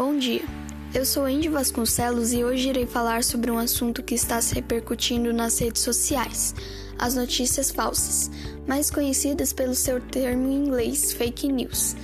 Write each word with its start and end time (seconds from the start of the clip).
Bom 0.00 0.16
dia, 0.16 0.40
eu 0.94 1.04
sou 1.04 1.26
Andy 1.26 1.50
Vasconcelos 1.50 2.32
e 2.32 2.42
hoje 2.42 2.70
irei 2.70 2.86
falar 2.86 3.22
sobre 3.22 3.50
um 3.50 3.58
assunto 3.58 4.02
que 4.02 4.14
está 4.14 4.40
se 4.40 4.54
repercutindo 4.54 5.30
nas 5.30 5.58
redes 5.58 5.82
sociais: 5.82 6.54
as 6.98 7.14
notícias 7.16 7.70
falsas, 7.70 8.30
mais 8.66 8.90
conhecidas 8.90 9.52
pelo 9.52 9.74
seu 9.74 10.00
termo 10.00 10.48
em 10.48 10.54
inglês 10.54 11.12
fake 11.12 11.52
news. 11.52 11.94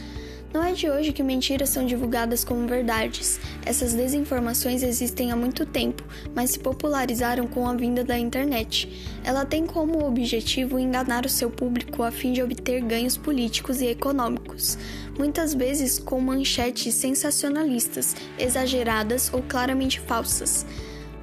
Não 0.53 0.63
é 0.63 0.73
de 0.73 0.89
hoje 0.89 1.13
que 1.13 1.23
mentiras 1.23 1.69
são 1.69 1.85
divulgadas 1.85 2.45
como 2.45 2.67
verdades. 2.67 3.39
Essas 3.65 3.93
desinformações 3.93 4.83
existem 4.83 5.31
há 5.31 5.37
muito 5.37 5.67
tempo, 5.67 6.03
mas 6.35 6.51
se 6.51 6.59
popularizaram 6.59 7.47
com 7.47 7.69
a 7.69 7.75
vinda 7.75 8.03
da 8.03 8.19
internet. 8.19 8.89
Ela 9.25 9.45
tem 9.45 9.67
como 9.67 10.07
objetivo 10.07 10.79
enganar 10.79 11.27
o 11.27 11.29
seu 11.29 11.51
público 11.51 12.03
a 12.03 12.11
fim 12.11 12.33
de 12.33 12.43
obter 12.43 12.81
ganhos 12.83 13.17
políticos 13.17 13.81
e 13.81 13.87
econômicos, 13.87 14.79
muitas 15.19 15.53
vezes 15.53 15.99
com 15.99 16.21
manchetes 16.21 16.95
sensacionalistas, 16.95 18.15
exageradas 18.39 19.31
ou 19.33 19.43
claramente 19.43 20.01
falsas. 20.01 20.65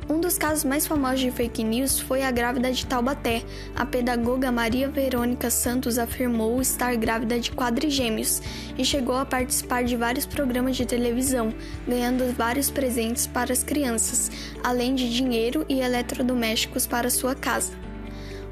Um 0.09 0.19
dos 0.19 0.37
casos 0.37 0.65
mais 0.65 0.85
famosos 0.85 1.21
de 1.21 1.31
fake 1.31 1.63
news 1.63 1.97
foi 1.97 2.23
a 2.23 2.31
grávida 2.31 2.69
de 2.71 2.85
Taubaté. 2.85 3.41
A 3.73 3.85
pedagoga 3.85 4.51
Maria 4.51 4.89
Verônica 4.89 5.49
Santos 5.49 5.97
afirmou 5.97 6.61
estar 6.61 6.93
grávida 6.97 7.39
de 7.39 7.51
quadrigêmeos 7.51 8.41
e 8.77 8.83
chegou 8.83 9.15
a 9.15 9.25
participar 9.25 9.85
de 9.85 9.95
vários 9.95 10.25
programas 10.25 10.75
de 10.75 10.85
televisão, 10.85 11.53
ganhando 11.87 12.35
vários 12.35 12.69
presentes 12.69 13.25
para 13.25 13.53
as 13.53 13.63
crianças, 13.63 14.29
além 14.61 14.93
de 14.93 15.09
dinheiro 15.09 15.65
e 15.69 15.79
eletrodomésticos 15.79 16.85
para 16.85 17.09
sua 17.09 17.33
casa. 17.33 17.71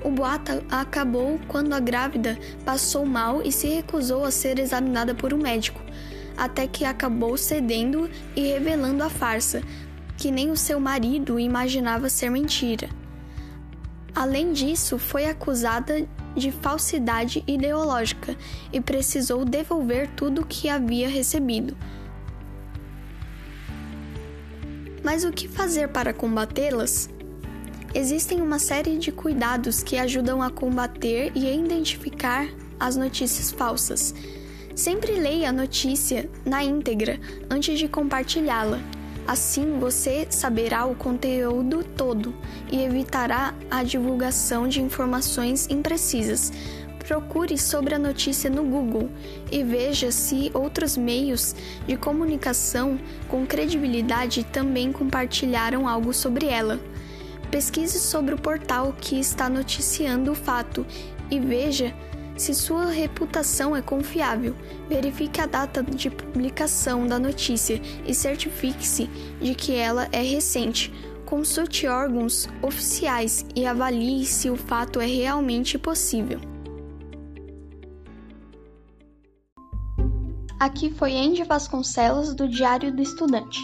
O 0.05 0.09
boato 0.09 0.63
acabou 0.71 1.37
quando 1.49 1.73
a 1.73 1.81
grávida 1.81 2.39
passou 2.63 3.05
mal 3.05 3.41
e 3.43 3.51
se 3.51 3.67
recusou 3.67 4.23
a 4.23 4.31
ser 4.31 4.57
examinada 4.57 5.13
por 5.13 5.33
um 5.33 5.37
médico, 5.37 5.81
até 6.37 6.65
que 6.65 6.85
acabou 6.85 7.35
cedendo 7.35 8.09
e 8.35 8.47
revelando 8.47 9.03
a 9.03 9.09
farsa, 9.09 9.61
que 10.21 10.29
nem 10.29 10.51
o 10.51 10.55
seu 10.55 10.79
marido 10.79 11.39
imaginava 11.39 12.07
ser 12.07 12.29
mentira. 12.29 12.87
Além 14.13 14.53
disso, 14.53 14.99
foi 14.99 15.25
acusada 15.25 16.07
de 16.35 16.51
falsidade 16.51 17.43
ideológica 17.47 18.37
e 18.71 18.79
precisou 18.79 19.43
devolver 19.43 20.07
tudo 20.11 20.41
o 20.41 20.45
que 20.45 20.69
havia 20.69 21.09
recebido. 21.09 21.75
Mas 25.03 25.23
o 25.23 25.31
que 25.31 25.47
fazer 25.47 25.87
para 25.87 26.13
combatê-las? 26.13 27.09
Existem 27.91 28.43
uma 28.43 28.59
série 28.59 28.99
de 28.99 29.11
cuidados 29.11 29.81
que 29.81 29.97
ajudam 29.97 30.39
a 30.39 30.51
combater 30.51 31.31
e 31.33 31.47
a 31.47 31.51
identificar 31.51 32.47
as 32.79 32.95
notícias 32.95 33.51
falsas. 33.51 34.13
Sempre 34.75 35.13
leia 35.13 35.49
a 35.49 35.51
notícia 35.51 36.29
na 36.45 36.63
íntegra 36.63 37.19
antes 37.49 37.79
de 37.79 37.87
compartilhá-la 37.87 38.79
Assim 39.27 39.79
você 39.79 40.27
saberá 40.29 40.85
o 40.85 40.95
conteúdo 40.95 41.83
todo 41.83 42.33
e 42.71 42.83
evitará 42.83 43.53
a 43.69 43.83
divulgação 43.83 44.67
de 44.67 44.81
informações 44.81 45.67
imprecisas. 45.69 46.51
Procure 47.07 47.57
sobre 47.57 47.95
a 47.95 47.99
notícia 47.99 48.49
no 48.49 48.63
Google 48.63 49.09
e 49.51 49.63
veja 49.63 50.11
se 50.11 50.51
outros 50.53 50.95
meios 50.95 51.55
de 51.87 51.97
comunicação 51.97 52.99
com 53.27 53.45
credibilidade 53.45 54.43
também 54.43 54.91
compartilharam 54.91 55.87
algo 55.87 56.13
sobre 56.13 56.47
ela. 56.47 56.79
Pesquise 57.49 57.99
sobre 57.99 58.33
o 58.33 58.41
portal 58.41 58.95
que 58.99 59.19
está 59.19 59.49
noticiando 59.49 60.31
o 60.31 60.35
fato 60.35 60.85
e 61.29 61.39
veja 61.39 61.93
se 62.41 62.55
sua 62.55 62.87
reputação 62.87 63.75
é 63.75 63.83
confiável, 63.83 64.55
verifique 64.89 65.39
a 65.39 65.45
data 65.45 65.83
de 65.83 66.09
publicação 66.09 67.05
da 67.05 67.19
notícia 67.19 67.79
e 68.03 68.15
certifique-se 68.15 69.05
de 69.39 69.53
que 69.53 69.75
ela 69.75 70.09
é 70.11 70.23
recente. 70.23 70.91
Consulte 71.23 71.85
órgãos 71.85 72.49
oficiais 72.63 73.45
e 73.55 73.63
avalie 73.63 74.25
se 74.25 74.49
o 74.49 74.57
fato 74.57 74.99
é 74.99 75.05
realmente 75.05 75.77
possível. 75.77 76.39
Aqui 80.59 80.89
foi 80.89 81.15
Andy 81.15 81.43
Vasconcelos 81.43 82.33
do 82.33 82.47
Diário 82.47 82.91
do 82.91 83.03
Estudante. 83.03 83.59